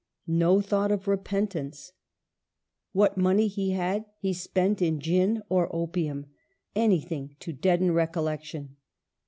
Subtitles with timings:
[0.25, 1.91] No thought of repentance.
[2.91, 6.25] What money he had, he spent in gin or opium,
[6.75, 8.77] anything to deaden recollection.